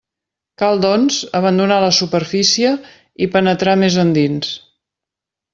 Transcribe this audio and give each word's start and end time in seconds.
Cal, 0.61 0.79
doncs, 0.85 1.17
abandonar 1.41 1.77
la 1.83 1.91
superfície 1.99 2.73
i 3.27 3.31
penetrar 3.37 3.79
més 3.85 4.03
endins. 4.07 4.51